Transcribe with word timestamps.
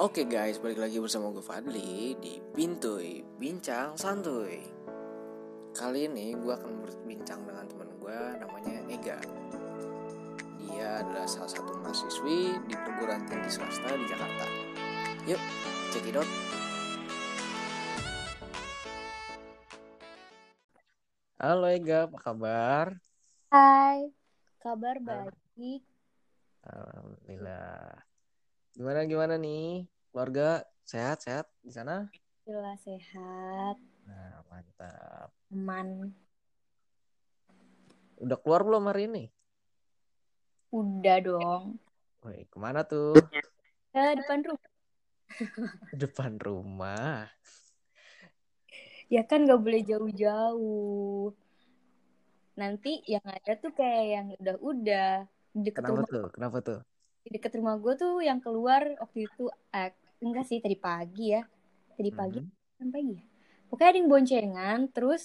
Oke 0.00 0.24
guys, 0.24 0.56
balik 0.56 0.80
lagi 0.80 0.96
bersama 0.96 1.28
gue 1.28 1.44
Fadli 1.44 2.16
di 2.24 2.40
Pintuy 2.56 3.20
Bincang 3.36 4.00
Santuy. 4.00 4.56
Kali 5.76 6.08
ini 6.08 6.32
gue 6.32 6.56
akan 6.56 6.80
berbincang 6.80 7.44
dengan 7.44 7.68
teman 7.68 7.92
gue 8.00 8.18
namanya 8.40 8.80
Ega. 8.88 9.20
Dia 10.56 11.04
adalah 11.04 11.28
salah 11.28 11.52
satu 11.52 11.76
mahasiswi 11.84 12.64
di 12.64 12.74
perguruan 12.80 13.28
tinggi 13.28 13.52
swasta 13.52 13.92
di 13.92 14.08
Jakarta. 14.08 14.48
Yuk, 15.28 15.42
check 15.92 16.08
it 16.08 16.16
out. 16.16 16.30
Halo 21.36 21.68
Ega, 21.68 22.08
apa 22.08 22.16
kabar? 22.16 22.86
Hai, 23.52 24.08
kabar 24.64 24.96
baik. 24.96 25.84
Alhamdulillah. 26.64 28.09
Gimana 28.76 29.02
gimana 29.06 29.34
nih? 29.34 29.86
Keluarga 30.10 30.62
sehat-sehat 30.86 31.46
di 31.62 31.72
sana? 31.74 32.06
Alhamdulillah 32.46 32.78
sehat, 32.82 33.76
Nah, 34.06 34.42
mantap. 34.50 35.30
aman. 35.54 36.10
Udah 38.18 38.38
keluar 38.42 38.62
belum 38.66 38.90
hari 38.90 39.06
ini? 39.10 39.24
Udah 40.70 41.18
dong. 41.22 41.64
Woi, 42.22 42.46
ke 42.46 42.58
mana 42.58 42.82
tuh? 42.86 43.22
Eh, 43.94 44.12
depan 44.18 44.38
rumah. 44.46 44.70
Depan 46.02 46.32
rumah. 46.38 47.26
Ya 49.10 49.26
kan 49.26 49.42
gak 49.50 49.58
boleh 49.58 49.82
jauh-jauh. 49.82 51.34
Nanti 52.54 53.02
yang 53.10 53.24
ada 53.26 53.52
tuh 53.58 53.72
kayak 53.74 54.04
yang 54.06 54.26
udah-udah. 54.38 55.26
Kenapa 55.74 55.90
rumah, 55.90 56.06
tuh? 56.06 56.26
Kenapa 56.30 56.56
tuh? 56.62 56.78
Di 57.24 57.28
deket 57.36 57.52
rumah 57.58 57.76
gue 57.76 57.94
tuh 57.96 58.24
yang 58.24 58.40
keluar 58.40 58.96
waktu 59.00 59.28
itu, 59.28 59.52
eh, 59.76 59.92
enggak 60.24 60.44
sih 60.48 60.58
tadi 60.64 60.76
pagi 60.76 61.36
ya. 61.36 61.42
Tadi 61.96 62.10
pagi, 62.12 62.40
Mhm. 62.40 62.78
kan 62.80 62.88
pagi 62.88 63.12
ya. 63.16 63.22
Pokoknya 63.68 63.90
ada 63.92 63.98
yang 64.00 64.10
boncengan, 64.10 64.78
terus 64.90 65.22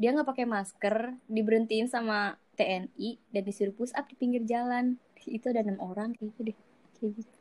dia 0.00 0.12
nggak 0.14 0.28
pakai 0.28 0.46
masker, 0.48 0.96
diberhentiin 1.28 1.88
sama 1.90 2.38
TNI 2.56 3.20
dan 3.32 3.42
disuruh 3.44 3.74
push 3.74 3.92
up 3.98 4.06
di 4.08 4.14
pinggir 4.16 4.42
jalan. 4.46 4.96
Itu 5.26 5.50
ada 5.50 5.60
enam 5.66 5.78
orang 5.82 6.14
kayak 6.14 6.32
gitu 6.32 6.40
deh. 6.52 6.58
Kayak 6.96 7.12
gitu. 7.20 7.36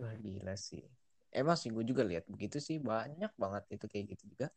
Wah, 0.00 0.14
gila 0.18 0.54
sih. 0.56 0.84
Emang 1.34 1.58
sih 1.58 1.70
gue 1.74 1.82
juga 1.82 2.06
lihat 2.06 2.24
begitu 2.30 2.62
sih 2.62 2.78
banyak 2.78 3.32
banget 3.34 3.62
itu 3.74 3.86
kayak 3.90 4.04
gitu 4.14 4.24
juga. 4.30 4.48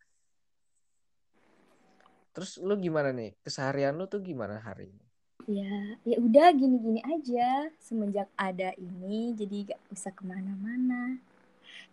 Terus 2.38 2.61
lu 2.61 2.78
gimana 2.78 3.09
nih? 3.09 3.33
Keseharian 3.42 3.98
lu 3.98 4.05
tuh 4.05 4.22
gimana 4.22 4.61
hari 4.61 4.94
ini? 4.94 5.06
Ya, 5.48 5.95
ya 6.03 6.20
udah 6.20 6.52
gini-gini 6.52 7.00
aja. 7.08 7.72
Semenjak 7.80 8.28
ada 8.36 8.76
ini, 8.76 9.31
jadi 9.31 9.72
gak 9.72 9.81
bisa 9.88 10.12
ke 10.12 10.28
mana-mana. 10.28 11.16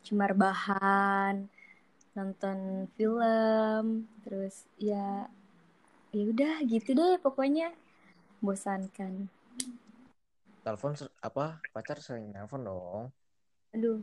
Cuma 0.02 0.26
rebahan, 0.26 1.46
nonton 2.18 2.90
film, 2.98 4.10
terus 4.26 4.66
ya, 4.74 5.30
ya 6.10 6.22
udah 6.26 6.66
gitu 6.66 6.98
deh 6.98 7.14
pokoknya. 7.22 7.70
Bosankan. 8.42 9.30
Telepon 10.66 10.98
apa? 11.22 11.62
Pacar 11.70 12.02
sering 12.02 12.34
nelpon 12.34 12.66
dong. 12.66 13.14
Aduh, 13.70 14.02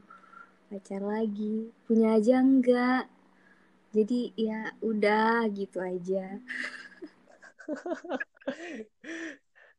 pacar 0.72 1.04
lagi. 1.04 1.76
Punya 1.92 2.16
aja 2.16 2.40
enggak. 2.40 3.12
Jadi 3.92 4.32
ya 4.40 4.72
udah 4.80 5.44
gitu 5.52 5.84
aja. 5.84 6.40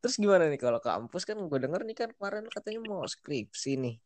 Terus 0.03 0.19
gimana 0.19 0.51
nih 0.51 0.59
kalau 0.59 0.83
kampus 0.83 1.23
kan 1.23 1.39
gue 1.39 1.59
denger 1.63 1.83
nih 1.87 1.97
kan 1.97 2.11
kemarin 2.17 2.47
katanya 2.51 2.81
mau 2.91 3.07
skripsi 3.07 3.79
nih. 3.79 3.97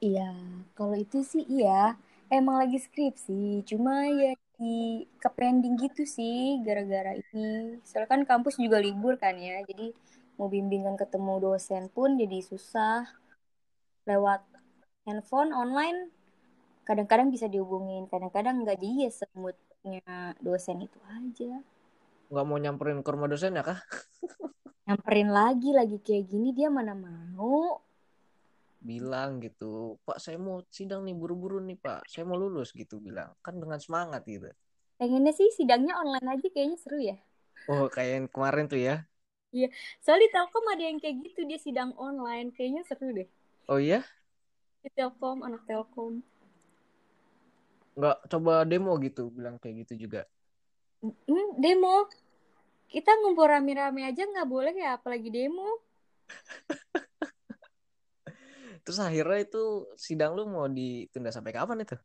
Iya, 0.00 0.32
kalau 0.76 0.96
itu 0.96 1.20
sih 1.20 1.44
iya. 1.48 1.96
Emang 2.30 2.62
lagi 2.62 2.78
skripsi, 2.78 3.66
cuma 3.66 4.06
ya 4.06 4.32
di 4.54 5.02
kepending 5.18 5.74
gitu 5.82 6.06
sih 6.06 6.62
gara-gara 6.62 7.18
ini. 7.18 7.80
Soalnya 7.82 8.06
kan 8.06 8.22
kampus 8.22 8.54
juga 8.54 8.78
libur 8.78 9.18
kan 9.18 9.34
ya, 9.34 9.60
jadi 9.66 9.90
mau 10.38 10.46
bimbingan 10.46 10.94
ketemu 10.94 11.42
dosen 11.42 11.90
pun 11.90 12.14
jadi 12.14 12.38
susah. 12.38 13.02
Lewat 14.06 14.46
handphone 15.04 15.50
online 15.52 16.14
kadang-kadang 16.86 17.28
bisa 17.34 17.50
dihubungin, 17.50 18.06
kadang-kadang 18.06 18.62
nggak 18.62 18.78
jadi 18.78 19.06
ya 19.06 19.10
semutnya 19.10 20.36
dosen 20.38 20.86
itu 20.86 20.98
aja. 21.10 21.60
Nggak 22.30 22.46
mau 22.46 22.58
nyamperin 22.62 23.02
ke 23.02 23.10
rumah 23.10 23.26
dosen 23.26 23.58
ya 23.58 23.66
kah? 23.66 23.82
Nyamperin 24.86 25.30
lagi 25.34 25.70
lagi 25.74 25.98
kayak 25.98 26.30
gini 26.30 26.54
dia 26.54 26.70
mana 26.70 26.94
mau. 26.94 27.82
Bilang 28.80 29.42
gitu, 29.42 29.98
Pak 30.06 30.22
saya 30.22 30.38
mau 30.38 30.62
sidang 30.70 31.02
nih 31.04 31.14
buru-buru 31.14 31.58
nih 31.58 31.74
Pak. 31.76 32.06
Saya 32.06 32.24
mau 32.24 32.38
lulus 32.38 32.70
gitu 32.70 33.02
bilang. 33.02 33.34
Kan 33.42 33.58
dengan 33.58 33.82
semangat 33.82 34.22
gitu. 34.30 34.46
Pengennya 34.96 35.34
sih 35.34 35.50
sidangnya 35.50 35.98
online 35.98 36.38
aja 36.38 36.46
kayaknya 36.48 36.78
seru 36.78 36.98
ya. 37.02 37.18
Oh 37.66 37.90
kayak 37.90 38.10
yang 38.22 38.26
kemarin 38.30 38.70
tuh 38.70 38.80
ya. 38.80 39.04
Soalnya 39.98 40.26
di 40.26 40.30
Telkom 40.30 40.64
ada 40.70 40.84
yang 40.86 40.98
kayak 41.02 41.16
gitu, 41.26 41.40
dia 41.50 41.58
sidang 41.58 41.90
online. 41.98 42.54
Kayaknya 42.54 42.82
seru 42.86 43.10
deh. 43.10 43.28
Oh 43.66 43.82
iya? 43.82 44.06
Di 44.86 44.90
Telkom, 44.94 45.42
anak 45.42 45.66
Telkom. 45.66 46.22
Nggak 47.98 48.16
coba 48.30 48.62
demo 48.64 48.94
gitu 49.02 49.34
bilang 49.34 49.58
kayak 49.58 49.84
gitu 49.86 50.06
juga. 50.08 50.24
Hmm, 51.00 51.56
demo. 51.56 52.04
Kita 52.90 53.14
ngumpul 53.22 53.48
rame-rame 53.48 54.04
aja 54.04 54.26
nggak 54.26 54.50
boleh 54.50 54.74
ya, 54.76 55.00
apalagi 55.00 55.32
demo. 55.32 55.80
Terus 58.84 58.98
akhirnya 59.00 59.40
itu 59.44 59.64
sidang 59.96 60.36
lu 60.36 60.48
mau 60.48 60.68
ditunda 60.68 61.32
sampai 61.32 61.52
kapan 61.52 61.84
itu? 61.84 61.96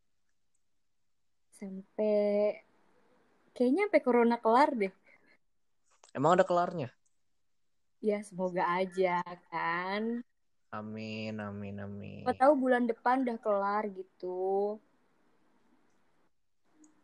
Sampai, 1.56 2.60
kayaknya 3.56 3.88
sampai 3.88 4.02
corona 4.04 4.38
kelar 4.40 4.70
deh. 4.76 4.94
Emang 6.16 6.40
ada 6.40 6.48
kelarnya? 6.48 6.92
Ya, 8.04 8.22
semoga 8.22 8.68
aja 8.70 9.24
kan. 9.50 10.22
Amin, 10.70 11.40
amin, 11.40 11.76
amin. 11.80 12.24
Siapa 12.28 12.36
tahu 12.36 12.68
bulan 12.68 12.86
depan 12.86 13.24
udah 13.24 13.40
kelar 13.40 13.88
gitu. 13.96 14.78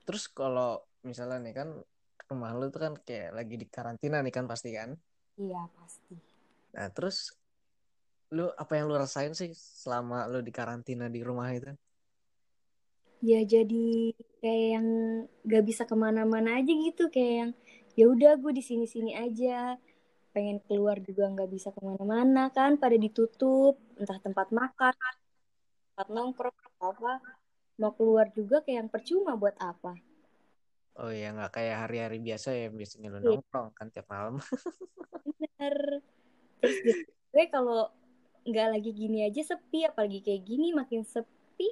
Terus 0.04 0.28
kalau 0.28 0.84
misalnya 1.10 1.38
nih 1.42 1.54
kan 1.60 1.70
rumah 2.30 2.52
lu 2.56 2.72
tuh 2.74 2.82
kan 2.86 2.94
kayak 3.08 3.36
lagi 3.38 3.56
di 3.62 3.68
karantina 3.68 4.18
nih 4.24 4.34
kan 4.38 4.46
pasti 4.52 4.70
kan? 4.78 4.90
Iya, 5.40 5.62
pasti. 5.76 6.16
Nah 6.76 6.88
terus 6.96 7.36
lu 8.32 8.48
apa 8.56 8.74
yang 8.80 8.88
lu 8.88 8.96
rasain 8.96 9.36
sih 9.36 9.52
selama 9.52 10.30
lu 10.32 10.40
di 10.40 10.52
karantina 10.56 11.12
di 11.12 11.20
rumah 11.20 11.52
itu? 11.52 11.72
Ya 13.22 13.46
jadi 13.46 14.18
kayak 14.42 14.68
yang 14.82 14.88
gak 15.46 15.64
bisa 15.70 15.84
ke 15.86 15.94
mana-mana 15.94 16.58
aja 16.58 16.72
gitu. 16.74 17.12
Kayak 17.14 17.34
yang, 17.42 17.52
ya 18.00 18.06
udah 18.10 18.32
gue 18.42 18.52
di 18.56 18.64
sini-sini 18.66 19.14
aja. 19.14 19.78
Pengen 20.32 20.64
keluar 20.64 20.98
juga 21.04 21.28
nggak 21.28 21.50
bisa 21.52 21.76
ke 21.76 21.80
mana-mana 21.84 22.48
kan, 22.56 22.80
pada 22.80 22.96
ditutup. 22.96 23.76
Entah 24.00 24.16
tempat 24.24 24.48
makan, 24.56 24.96
tempat 25.92 26.08
nongkrong, 26.08 26.56
apa. 26.80 27.14
Mau 27.78 27.92
keluar 27.98 28.32
juga 28.32 28.64
kayak 28.64 28.78
yang 28.88 28.90
percuma 28.90 29.36
buat 29.36 29.54
apa. 29.60 29.94
Oh 31.00 31.08
ya 31.10 31.32
nggak 31.32 31.52
kayak 31.56 31.78
hari-hari 31.88 32.18
biasa 32.20 32.52
ya 32.52 32.68
biasanya 32.68 33.08
lu 33.16 33.20
Iya. 33.24 33.28
nongkrong 33.40 33.70
kan 33.78 33.88
tiap 33.94 34.08
malam. 34.12 34.36
Bener. 35.40 36.04
Terus 36.60 36.78
gue 37.32 37.46
kalau 37.48 37.90
nggak 38.44 38.68
lagi 38.76 38.92
gini 38.92 39.24
aja 39.24 39.42
sepi, 39.42 39.88
apalagi 39.88 40.20
kayak 40.20 40.44
gini 40.44 40.74
makin 40.76 41.02
sepi. 41.08 41.68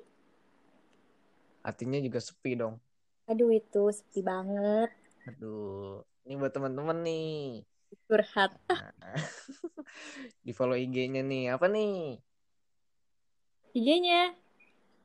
Hatinya 1.65 1.99
juga 1.99 2.19
sepi 2.23 2.55
dong. 2.55 2.79
Aduh 3.27 3.51
itu 3.53 3.83
sepi 3.91 4.23
banget. 4.23 4.89
Aduh, 5.27 6.01
ini 6.25 6.33
buat 6.39 6.53
teman-teman 6.55 6.97
nih. 7.05 7.61
Curhat. 8.07 8.51
Nah, 8.71 8.93
di 10.45 10.51
follow 10.55 10.77
IG-nya 10.77 11.21
nih 11.21 11.53
apa 11.53 11.67
nih? 11.69 12.17
IG-nya, 13.75 14.33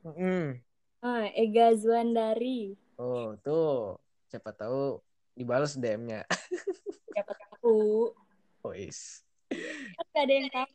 Mm-mm. 0.05 0.57
ah, 1.05 1.25
Ega 1.37 1.73
Zuandari. 1.77 2.73
Oh 2.97 3.35
tuh, 3.45 3.99
siapa 4.35 4.51
tahu 4.51 4.99
dibalas 5.31 5.79
DM-nya. 5.79 6.27
Siapa 7.15 7.31
tahu. 7.31 8.11
Kan 8.59 10.05
gak 10.11 10.23
ada 10.27 10.33
yang 10.35 10.49
tahu. 10.51 10.71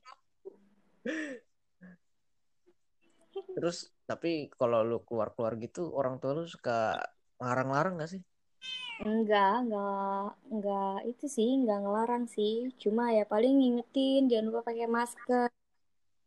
Terus 3.52 3.92
tapi 4.08 4.48
kalau 4.56 4.80
lu 4.80 5.04
keluar-keluar 5.04 5.60
gitu 5.60 5.92
orang 5.92 6.16
tua 6.16 6.40
lu 6.40 6.48
suka 6.48 6.96
larang-larang 7.36 8.00
gak 8.00 8.16
sih? 8.16 8.22
Enggak, 9.04 9.68
enggak, 9.68 10.24
enggak 10.48 10.96
itu 11.08 11.24
sih, 11.28 11.60
enggak 11.60 11.84
ngelarang 11.84 12.24
sih. 12.28 12.72
Cuma 12.80 13.12
ya 13.12 13.28
paling 13.28 13.60
ngingetin 13.60 14.32
jangan 14.32 14.48
lupa 14.48 14.72
pakai 14.72 14.88
masker, 14.88 15.48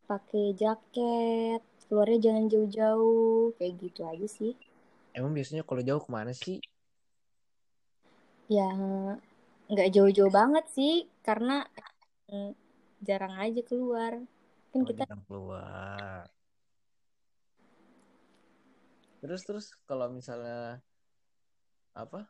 pakai 0.06 0.46
jaket, 0.58 1.62
keluarnya 1.90 2.30
jangan 2.30 2.46
jauh-jauh, 2.50 3.54
kayak 3.58 3.74
gitu 3.82 4.02
aja 4.06 4.26
sih. 4.30 4.54
Emang 5.14 5.34
biasanya 5.34 5.62
kalau 5.62 5.82
jauh 5.86 6.02
ke 6.02 6.10
mana 6.10 6.34
sih? 6.34 6.58
Ya 8.52 8.68
nggak 9.72 9.90
jauh-jauh 9.96 10.32
banget 10.34 10.66
sih, 10.76 11.08
karena 11.24 11.64
mm, 12.32 12.52
jarang 13.08 13.36
aja 13.40 13.62
keluar. 13.64 14.14
Kan 14.72 14.82
Oh, 14.84 14.88
kita 14.88 15.04
jarang 15.08 15.24
keluar. 15.28 16.28
terus 19.24 19.42
terus 19.48 19.66
kalau 19.88 20.12
misalnya 20.12 20.84
apa 22.04 22.28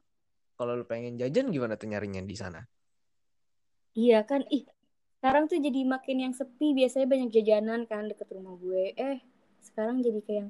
kalau 0.58 0.74
lu 0.80 0.86
pengen 0.92 1.18
jajan 1.22 1.50
gimana 1.56 1.74
tuh 1.82 1.90
nyarinya 1.92 2.22
di 2.22 2.36
sana 2.38 2.62
iya 3.98 4.20
kan 4.30 4.42
ih 4.56 4.64
sekarang 5.18 5.44
tuh 5.52 5.58
jadi 5.66 5.82
makin 5.94 6.18
yang 6.24 6.34
sepi 6.40 6.68
biasanya 6.80 7.08
banyak 7.14 7.30
jajanan 7.36 7.82
kan 7.92 8.04
deket 8.12 8.28
rumah 8.36 8.56
gue 8.64 8.84
eh 9.08 9.18
sekarang 9.68 9.98
jadi 10.06 10.20
kayak 10.28 10.48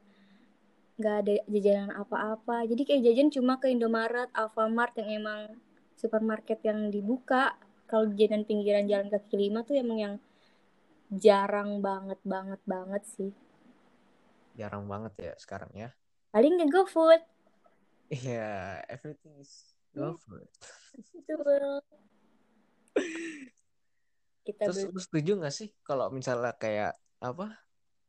nggak 0.97 1.15
ada 1.25 1.33
jajanan 1.49 1.91
apa-apa. 1.97 2.69
Jadi 2.69 2.81
kayak 2.85 3.01
jajan 3.09 3.29
cuma 3.33 3.57
ke 3.57 3.69
Indomaret 3.73 4.29
Alfamart 4.33 4.93
yang 5.01 5.09
emang 5.25 5.41
supermarket 5.97 6.61
yang 6.61 6.93
dibuka. 6.93 7.57
Kalau 7.89 8.09
jajanan 8.13 8.45
pinggiran 8.45 8.85
jalan 8.85 9.09
kaki 9.09 9.35
lima 9.37 9.65
tuh 9.65 9.77
emang 9.77 9.97
yang 9.99 10.15
jarang 11.13 11.81
banget 11.81 12.17
banget 12.25 12.61
banget 12.65 13.03
sih. 13.05 13.31
Jarang 14.57 14.85
banget 14.85 15.13
ya 15.17 15.33
sekarang 15.37 15.69
ya. 15.73 15.89
Paling 16.33 16.61
nge 16.61 16.67
GoFood. 16.69 17.21
Iya 18.13 18.29
yeah, 18.29 18.85
everything 18.89 19.33
is 19.41 19.73
GoFood. 19.93 20.49
Betul. 21.13 21.81
Kita 24.43 24.67
terus 24.67 24.91
lu 24.91 24.99
setuju 24.99 25.39
gak 25.39 25.55
sih 25.55 25.71
kalau 25.87 26.11
misalnya 26.11 26.51
kayak 26.59 26.99
apa 27.23 27.63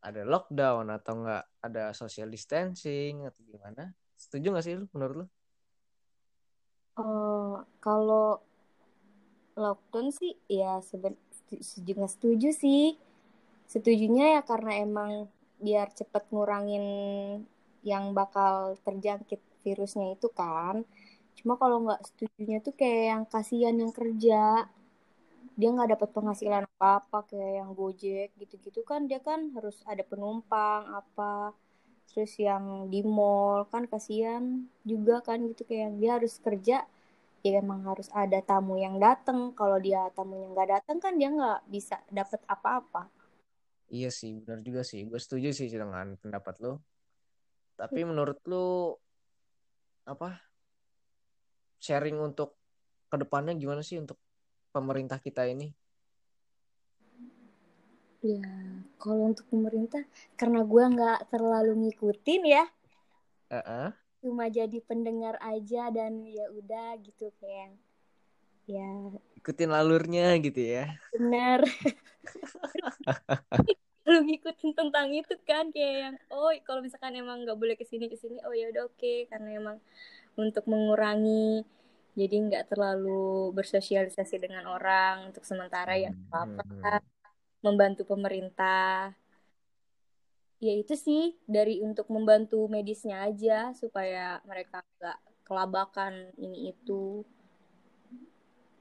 ada 0.04 0.22
lockdown 0.28 0.92
atau 0.92 1.24
enggak 1.24 1.44
ada 1.64 1.96
social 1.96 2.28
distancing 2.28 3.24
atau 3.24 3.40
gimana? 3.48 3.88
Setuju 4.20 4.52
gak 4.52 4.64
sih 4.64 4.76
lu 4.76 4.86
menurut 4.92 5.24
lu? 5.24 5.26
Oh 7.00 7.64
kalau 7.80 8.38
lockdown 9.56 10.12
sih 10.12 10.36
ya 10.46 10.84
seben 10.84 11.16
juga 11.80 12.04
setuju 12.04 12.52
sih. 12.52 13.00
Setujunya 13.64 14.38
ya 14.38 14.42
karena 14.44 14.84
emang 14.84 15.32
biar 15.56 15.88
cepet 15.96 16.28
ngurangin 16.28 16.84
yang 17.80 18.12
bakal 18.12 18.76
terjangkit 18.84 19.40
virusnya 19.64 20.20
itu 20.20 20.28
kan. 20.28 20.84
Cuma 21.34 21.56
kalau 21.56 21.82
nggak 21.88 22.04
setujunya 22.04 22.60
tuh 22.60 22.76
kayak 22.76 23.04
yang 23.08 23.24
kasihan 23.24 23.74
yang 23.74 23.92
kerja 23.92 24.68
dia 25.54 25.68
nggak 25.70 25.94
dapat 25.94 26.08
penghasilan 26.10 26.62
apa 26.66 27.02
apa 27.02 27.18
kayak 27.30 27.52
yang 27.62 27.70
gojek 27.78 28.34
gitu-gitu 28.38 28.82
kan 28.82 29.06
dia 29.06 29.22
kan 29.22 29.54
harus 29.54 29.78
ada 29.86 30.02
penumpang 30.02 30.90
apa 30.90 31.54
terus 32.10 32.34
yang 32.38 32.90
di 32.90 33.02
mall 33.02 33.66
kan 33.70 33.86
kasihan 33.86 34.66
juga 34.82 35.22
kan 35.22 35.42
gitu 35.46 35.62
kayak 35.66 35.98
dia 35.98 36.18
harus 36.18 36.38
kerja 36.42 36.86
ya 37.44 37.60
emang 37.60 37.84
harus 37.84 38.08
ada 38.16 38.40
tamu 38.40 38.80
yang 38.80 38.96
datang 38.96 39.52
kalau 39.52 39.76
dia 39.76 40.08
tamunya 40.16 40.48
nggak 40.48 40.68
datang 40.80 40.96
kan 40.96 41.12
dia 41.20 41.28
nggak 41.28 41.60
bisa 41.68 42.00
dapat 42.08 42.40
apa-apa. 42.48 43.12
Iya 43.92 44.08
sih 44.08 44.40
benar 44.40 44.64
juga 44.64 44.80
sih. 44.80 45.04
Gue 45.04 45.20
setuju 45.20 45.52
sih 45.52 45.68
dengan 45.68 46.16
pendapat 46.16 46.56
lo 46.64 46.80
tapi 47.76 48.00
hmm. 48.00 48.08
menurut 48.14 48.38
lo 48.48 48.96
apa 50.08 50.40
sharing 51.84 52.16
untuk 52.16 52.56
ke 53.12 53.16
depannya 53.20 53.52
gimana 53.60 53.84
sih? 53.84 54.00
Untuk 54.00 54.16
pemerintah 54.74 55.22
kita 55.22 55.46
ini? 55.46 55.70
Ya, 58.24 58.42
kalau 58.98 59.30
untuk 59.30 59.46
pemerintah, 59.46 60.02
karena 60.34 60.66
gue 60.66 60.84
nggak 60.96 61.30
terlalu 61.30 61.86
ngikutin 61.86 62.42
ya, 62.42 62.64
uh 63.52 63.56
-uh. 63.60 63.88
cuma 64.24 64.48
jadi 64.48 64.80
pendengar 64.82 65.36
aja 65.44 65.92
dan 65.92 66.24
ya 66.24 66.48
udah 66.50 66.96
gitu 67.04 67.28
kayak 67.36 67.76
ya 68.64 69.12
ikutin 69.36 69.76
alurnya 69.76 70.40
gitu 70.40 70.56
ya. 70.56 70.96
Bener. 71.12 71.68
lu 74.08 74.18
ngikutin 74.32 74.72
tentang 74.72 75.12
itu 75.12 75.36
kan 75.44 75.68
kayak 75.68 75.94
yang 76.08 76.16
oh 76.32 76.48
kalau 76.64 76.80
misalkan 76.80 77.12
emang 77.12 77.44
nggak 77.44 77.60
boleh 77.60 77.76
ke 77.76 77.84
sini 77.84 78.08
ke 78.08 78.16
sini 78.16 78.40
oh 78.48 78.56
ya 78.56 78.72
udah 78.72 78.88
oke 78.88 78.96
okay. 78.96 79.28
karena 79.28 79.60
emang 79.60 79.76
untuk 80.40 80.64
mengurangi 80.64 81.68
jadi 82.14 82.36
nggak 82.46 82.70
terlalu 82.70 83.50
bersosialisasi 83.58 84.38
dengan 84.38 84.70
orang 84.70 85.34
untuk 85.34 85.42
sementara 85.42 85.98
ya 85.98 86.14
hmm, 86.14 86.30
apa 86.30 86.38
apa 86.62 86.94
hmm. 87.02 87.06
membantu 87.66 88.06
pemerintah. 88.06 89.10
Ya 90.62 90.72
itu 90.78 90.94
sih 90.94 91.34
dari 91.44 91.82
untuk 91.82 92.08
membantu 92.08 92.70
medisnya 92.70 93.26
aja 93.26 93.74
supaya 93.74 94.38
mereka 94.46 94.80
nggak 94.98 95.18
kelabakan 95.44 96.30
ini 96.38 96.70
itu. 96.70 97.26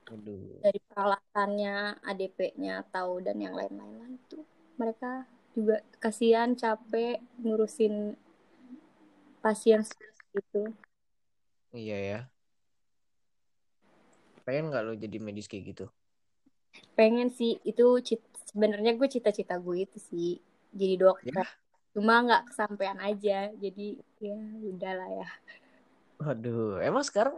Aduh. 0.04 0.60
dari 0.62 0.78
peralatannya 0.94 2.04
ADP-nya 2.06 2.86
tahu 2.92 3.24
dan 3.24 3.40
yang 3.40 3.56
lain-lain 3.58 3.98
lah 3.98 4.10
itu. 4.14 4.46
Mereka 4.78 5.26
juga 5.58 5.82
kasihan 5.98 6.54
capek 6.54 7.18
ngurusin 7.42 8.14
pasien 9.42 9.82
itu. 10.38 10.70
Iya 11.74 11.98
ya 11.98 12.20
pengen 14.44 14.70
nggak 14.72 14.84
lo 14.84 14.94
jadi 14.96 15.18
medis 15.20 15.48
kayak 15.48 15.76
gitu? 15.76 15.86
Pengen 16.94 17.32
sih 17.34 17.58
itu 17.64 18.00
sebenarnya 18.52 18.96
gue 18.96 19.08
cita-cita 19.10 19.58
gue 19.58 19.88
itu 19.88 19.98
sih 20.00 20.40
jadi 20.76 20.96
dokter. 21.00 21.46
Ya. 21.46 21.48
cuma 21.94 22.26
nggak 22.26 22.50
kesampaian 22.50 22.98
aja 22.98 23.54
jadi 23.54 23.88
ya 24.18 24.38
udahlah 24.66 25.10
ya. 25.14 25.30
Waduh 26.18 26.82
emang 26.82 27.06
sekarang 27.06 27.38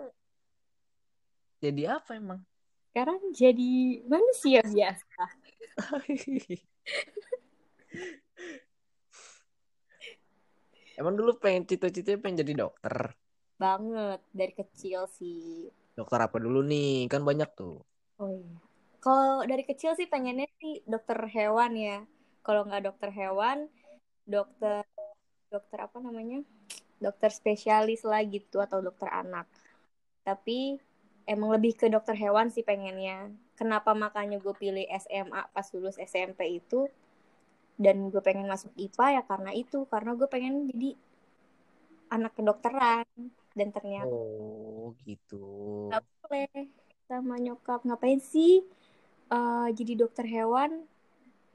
jadi 1.60 2.00
apa 2.00 2.16
emang? 2.16 2.40
Sekarang 2.92 3.20
jadi 3.36 4.00
manusia 4.08 4.64
biasa. 4.64 5.24
Emang 10.96 11.20
dulu 11.20 11.36
pengen 11.36 11.68
cita-citanya 11.68 12.24
pengen 12.24 12.40
jadi 12.48 12.54
dokter 12.56 13.12
banget 13.56 14.20
dari 14.32 14.54
kecil 14.54 15.08
sih. 15.08 15.72
Dokter 15.96 16.20
apa 16.20 16.38
dulu 16.40 16.64
nih? 16.66 17.08
Kan 17.08 17.24
banyak 17.24 17.50
tuh. 17.56 17.82
Oh 18.20 18.32
iya. 18.32 18.56
Kalau 19.00 19.46
dari 19.46 19.62
kecil 19.62 19.94
sih 19.94 20.10
pengennya 20.10 20.50
sih 20.58 20.82
dokter 20.90 21.18
hewan 21.30 21.78
ya. 21.78 21.98
Kalau 22.42 22.66
nggak 22.66 22.84
dokter 22.90 23.10
hewan 23.14 23.70
dokter 24.26 24.82
dokter 25.54 25.78
apa 25.78 25.98
namanya? 26.02 26.42
Dokter 26.98 27.30
spesialis 27.30 28.02
lah 28.02 28.26
gitu 28.26 28.60
atau 28.60 28.82
dokter 28.82 29.08
anak. 29.08 29.46
Tapi 30.26 30.82
emang 31.30 31.54
lebih 31.54 31.78
ke 31.78 31.86
dokter 31.88 32.18
hewan 32.18 32.50
sih 32.50 32.66
pengennya. 32.66 33.30
Kenapa 33.56 33.94
makanya 33.96 34.42
gue 34.42 34.52
pilih 34.58 34.84
SMA 35.00 35.54
pas 35.54 35.68
lulus 35.72 36.02
SMP 36.02 36.60
itu? 36.60 36.90
Dan 37.78 38.10
gue 38.10 38.20
pengen 38.24 38.50
masuk 38.50 38.74
IPA 38.76 39.22
ya 39.22 39.24
karena 39.24 39.52
itu. 39.54 39.86
Karena 39.88 40.18
gue 40.18 40.28
pengen 40.28 40.66
jadi 40.72 40.98
anak 42.10 42.34
kedokteran 42.38 43.06
dan 43.56 43.72
ternyata 43.72 44.12
oh 44.12 44.92
gitu. 45.08 45.42
Nggak 45.90 46.04
boleh 46.22 46.62
sama 47.08 47.36
nyokap. 47.40 47.82
Ngapain 47.88 48.22
sih 48.22 48.62
uh, 49.32 49.72
jadi 49.72 49.96
dokter 49.96 50.28
hewan? 50.28 50.84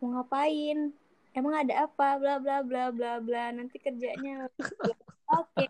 Mau 0.00 0.16
ngapain? 0.16 0.90
Emang 1.36 1.54
ada 1.54 1.86
apa? 1.86 2.18
Bla 2.18 2.40
bla 2.40 2.64
bla 2.64 2.90
bla 2.90 3.20
bla. 3.20 3.52
Nanti 3.52 3.76
kerjanya 3.76 4.48
oke. 5.38 5.54
Okay. 5.54 5.68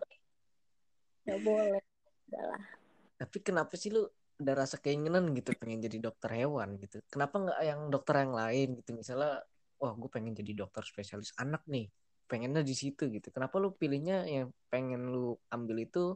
nggak 1.27 1.39
boleh. 1.45 1.83
Udahlah 2.31 2.81
tapi 3.21 3.37
kenapa 3.45 3.77
sih 3.77 3.93
lu 3.93 4.09
ada 4.41 4.65
rasa 4.65 4.81
keinginan 4.81 5.29
gitu 5.37 5.53
pengen 5.53 5.85
jadi 5.85 6.01
dokter 6.01 6.33
hewan 6.33 6.73
gitu? 6.81 6.97
Kenapa 7.05 7.37
nggak 7.37 7.59
yang 7.61 7.81
dokter 7.93 8.25
yang 8.25 8.33
lain 8.33 8.67
gitu? 8.81 8.97
Misalnya 8.97 9.45
wah 9.77 9.93
gue 9.93 10.09
pengen 10.09 10.33
jadi 10.33 10.65
dokter 10.65 10.81
spesialis 10.81 11.29
anak 11.37 11.61
nih 11.69 11.85
pengennya 12.31 12.63
di 12.63 12.71
situ 12.71 13.11
gitu. 13.11 13.27
Kenapa 13.35 13.59
lu 13.59 13.75
pilihnya 13.75 14.23
yang 14.23 14.55
pengen 14.71 15.11
lu 15.11 15.35
ambil 15.51 15.83
itu 15.83 16.15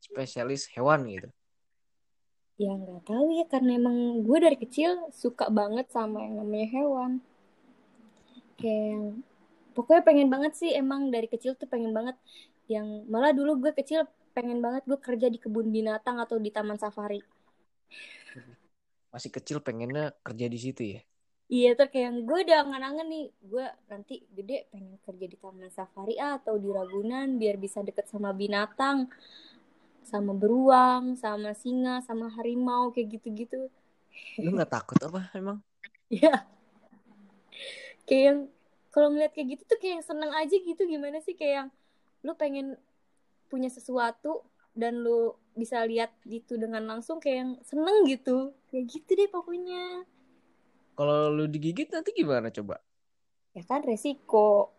spesialis 0.00 0.72
hewan 0.72 1.04
gitu? 1.04 1.28
Ya 2.56 2.72
nggak 2.72 3.04
tahu 3.04 3.36
ya 3.36 3.44
karena 3.44 3.76
emang 3.76 4.24
gue 4.24 4.38
dari 4.40 4.56
kecil 4.56 5.12
suka 5.12 5.52
banget 5.52 5.92
sama 5.92 6.24
yang 6.24 6.40
namanya 6.40 6.68
hewan. 6.72 7.20
Kayak 8.56 9.20
pokoknya 9.76 10.02
pengen 10.08 10.28
banget 10.32 10.52
sih 10.56 10.72
emang 10.72 11.12
dari 11.12 11.28
kecil 11.28 11.52
tuh 11.60 11.68
pengen 11.68 11.92
banget. 11.92 12.16
Yang 12.64 13.04
malah 13.12 13.36
dulu 13.36 13.68
gue 13.68 13.72
kecil 13.76 14.08
pengen 14.32 14.64
banget 14.64 14.88
gue 14.88 14.96
kerja 14.96 15.28
di 15.28 15.36
kebun 15.36 15.68
binatang 15.68 16.16
atau 16.16 16.40
di 16.40 16.48
taman 16.48 16.80
safari. 16.80 17.20
Masih 19.12 19.28
kecil 19.28 19.60
pengennya 19.60 20.16
kerja 20.24 20.46
di 20.48 20.56
situ 20.56 20.96
ya 20.96 21.00
Iya 21.50 21.74
tuh 21.74 21.90
kayak 21.90 22.22
gue 22.22 22.38
udah 22.46 22.58
angan-angan 22.62 23.06
nih. 23.10 23.26
Gue 23.42 23.66
nanti 23.90 24.22
gede 24.30 24.70
pengen 24.70 25.02
kerja 25.02 25.26
di 25.26 25.34
taman 25.34 25.66
safari 25.74 26.14
ah, 26.14 26.38
atau 26.38 26.54
di 26.54 26.70
Ragunan 26.70 27.42
biar 27.42 27.58
bisa 27.58 27.82
deket 27.82 28.06
sama 28.06 28.30
binatang 28.30 29.10
sama 30.06 30.30
beruang 30.30 31.18
sama 31.18 31.50
singa 31.58 32.06
sama 32.06 32.30
harimau 32.38 32.94
kayak 32.94 33.18
gitu-gitu. 33.18 33.66
Lu 34.38 34.54
nggak 34.54 34.70
takut 34.70 34.98
apa 35.02 35.26
emang? 35.34 35.58
Iya. 36.06 36.46
Kayak 38.06 38.22
yang 38.30 38.40
kalau 38.94 39.08
ngeliat 39.10 39.34
kayak 39.34 39.58
gitu 39.58 39.62
tuh 39.66 39.78
kayak 39.82 39.94
yang 39.98 40.06
seneng 40.06 40.30
aja 40.30 40.54
gitu. 40.54 40.82
Gimana 40.86 41.18
sih? 41.18 41.34
Kayak 41.34 41.54
yang 41.66 41.68
lu 42.22 42.32
pengen 42.38 42.78
punya 43.50 43.66
sesuatu 43.66 44.46
dan 44.78 45.02
lu 45.02 45.34
bisa 45.58 45.82
lihat 45.82 46.14
gitu 46.22 46.54
dengan 46.54 46.86
langsung 46.86 47.18
kayak 47.18 47.38
yang 47.42 47.52
seneng 47.66 48.06
gitu. 48.06 48.54
Kayak 48.70 48.86
gitu 48.86 49.10
deh 49.18 49.26
pokoknya 49.26 50.06
kalau 50.96 51.32
lu 51.32 51.44
digigit 51.50 51.88
nanti 51.90 52.10
gimana 52.14 52.48
coba? 52.52 52.78
Ya 53.56 53.62
kan 53.66 53.82
resiko. 53.82 54.70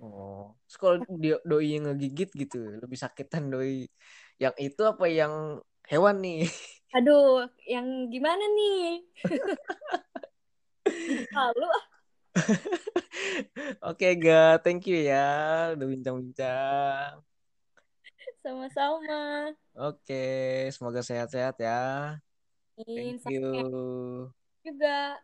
Oh, 0.00 0.52
Terus 0.68 0.76
kalau 0.76 0.96
dia 1.16 1.36
doi 1.48 1.76
yang 1.76 1.88
ngegigit 1.88 2.28
gitu, 2.36 2.56
lebih 2.84 2.98
sakitan 3.00 3.48
doi 3.48 3.88
yang 4.36 4.52
itu 4.60 4.82
apa 4.84 5.08
yang 5.08 5.60
hewan 5.88 6.20
nih? 6.20 6.44
Aduh, 6.96 7.48
yang 7.68 8.12
gimana 8.12 8.44
nih? 8.56 9.04
Malu 11.34 11.66
ah. 11.66 11.84
Oke, 13.88 14.06
ga, 14.20 14.60
thank 14.60 14.84
you 14.88 15.00
ya 15.00 15.24
udah 15.72 15.86
bincang-bincang. 15.88 17.24
Sama-sama. 18.44 19.52
Oke, 19.76 20.14
semoga 20.72 21.00
sehat-sehat 21.04 21.56
ya. 21.60 21.76
Thank 22.76 23.24
you. 23.28 24.32
Juga. 24.66 25.22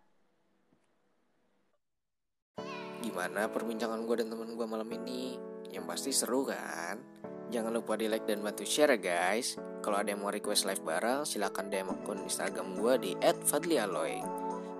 Gimana 3.02 3.50
perbincangan 3.50 4.06
gue 4.06 4.22
dan 4.22 4.30
temen 4.30 4.54
gue 4.54 4.66
malam 4.66 4.86
ini? 4.94 5.34
Yang 5.74 5.84
pasti 5.90 6.10
seru 6.14 6.46
kan? 6.46 7.02
Jangan 7.50 7.74
lupa 7.74 7.98
di 7.98 8.06
like 8.06 8.24
dan 8.24 8.40
bantu 8.40 8.62
share 8.62 8.94
ya 8.96 8.98
guys. 9.02 9.58
Kalau 9.82 9.98
ada 9.98 10.14
yang 10.14 10.22
mau 10.22 10.30
request 10.30 10.64
live 10.64 10.80
bareng, 10.86 11.26
silahkan 11.26 11.66
DM 11.66 11.90
akun 11.90 12.22
Instagram 12.22 12.78
gue 12.78 12.94
di 13.02 13.12
@fadlialoy. 13.20 14.22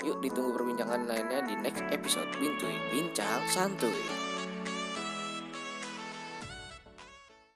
Yuk 0.07 0.23
ditunggu 0.23 0.55
perbincangan 0.55 1.05
lainnya 1.05 1.43
di 1.45 1.59
next 1.59 1.83
episode 1.91 2.31
Bintuy 2.39 2.79
Bincang 2.95 3.45
Santuy. 3.51 4.22